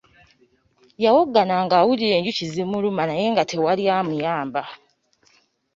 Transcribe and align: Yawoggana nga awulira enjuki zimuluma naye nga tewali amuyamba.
Yawoggana 1.03 1.55
nga 1.65 1.75
awulira 1.81 2.13
enjuki 2.17 2.43
zimuluma 2.53 3.03
naye 3.09 3.25
nga 3.33 3.43
tewali 3.49 3.83
amuyamba. 3.97 4.63